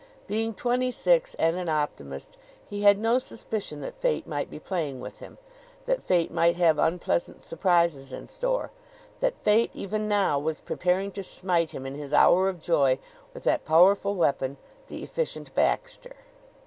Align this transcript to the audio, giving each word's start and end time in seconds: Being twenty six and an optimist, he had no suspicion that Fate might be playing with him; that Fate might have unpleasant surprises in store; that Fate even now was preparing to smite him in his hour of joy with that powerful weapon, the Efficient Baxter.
Being 0.25 0.55
twenty 0.55 0.89
six 0.89 1.35
and 1.35 1.57
an 1.57 1.69
optimist, 1.69 2.35
he 2.67 2.81
had 2.81 2.97
no 2.97 3.19
suspicion 3.19 3.81
that 3.81 4.01
Fate 4.01 4.25
might 4.25 4.49
be 4.49 4.57
playing 4.57 4.99
with 4.99 5.19
him; 5.19 5.37
that 5.85 6.01
Fate 6.01 6.31
might 6.31 6.55
have 6.55 6.79
unpleasant 6.79 7.43
surprises 7.43 8.11
in 8.11 8.27
store; 8.27 8.71
that 9.19 9.37
Fate 9.43 9.69
even 9.75 10.07
now 10.07 10.39
was 10.39 10.59
preparing 10.59 11.11
to 11.11 11.21
smite 11.21 11.69
him 11.69 11.85
in 11.85 11.93
his 11.93 12.13
hour 12.13 12.49
of 12.49 12.59
joy 12.59 12.97
with 13.31 13.43
that 13.43 13.63
powerful 13.63 14.15
weapon, 14.15 14.57
the 14.87 15.03
Efficient 15.03 15.53
Baxter. 15.53 16.15